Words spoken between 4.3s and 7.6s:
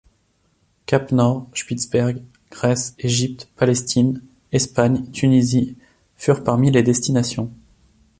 Espagne, Tunisie furent parmi les destinations.